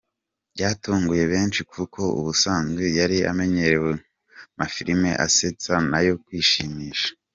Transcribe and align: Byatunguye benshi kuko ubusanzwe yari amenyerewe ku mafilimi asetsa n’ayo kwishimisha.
Byatunguye 0.53 1.23
benshi 1.33 1.61
kuko 1.73 2.01
ubusanzwe 2.19 2.83
yari 2.99 3.17
amenyerewe 3.31 3.91
ku 3.99 4.01
mafilimi 4.59 5.09
asetsa 5.25 5.73
n’ayo 5.89 6.13
kwishimisha. 6.25 7.09